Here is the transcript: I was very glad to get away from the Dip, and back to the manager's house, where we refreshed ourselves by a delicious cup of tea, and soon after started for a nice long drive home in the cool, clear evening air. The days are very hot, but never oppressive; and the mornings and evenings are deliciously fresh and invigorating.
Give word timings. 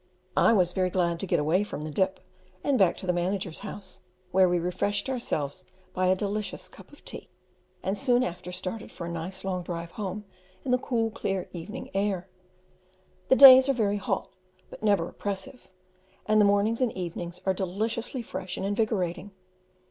I 0.35 0.51
was 0.51 0.71
very 0.71 0.89
glad 0.89 1.19
to 1.19 1.27
get 1.27 1.39
away 1.39 1.63
from 1.63 1.83
the 1.83 1.91
Dip, 1.91 2.19
and 2.63 2.75
back 2.75 2.97
to 2.97 3.05
the 3.05 3.13
manager's 3.13 3.59
house, 3.59 4.01
where 4.31 4.49
we 4.49 4.57
refreshed 4.57 5.09
ourselves 5.11 5.63
by 5.93 6.07
a 6.07 6.15
delicious 6.15 6.67
cup 6.67 6.91
of 6.91 7.05
tea, 7.05 7.29
and 7.83 7.95
soon 7.95 8.23
after 8.23 8.51
started 8.51 8.91
for 8.91 9.05
a 9.05 9.11
nice 9.11 9.43
long 9.45 9.61
drive 9.61 9.91
home 9.91 10.25
in 10.65 10.71
the 10.71 10.79
cool, 10.79 11.11
clear 11.11 11.47
evening 11.53 11.91
air. 11.93 12.27
The 13.29 13.35
days 13.35 13.69
are 13.69 13.73
very 13.73 13.97
hot, 13.97 14.31
but 14.71 14.81
never 14.81 15.07
oppressive; 15.07 15.67
and 16.25 16.41
the 16.41 16.45
mornings 16.45 16.81
and 16.81 16.91
evenings 16.93 17.39
are 17.45 17.53
deliciously 17.53 18.23
fresh 18.23 18.57
and 18.57 18.65
invigorating. 18.65 19.29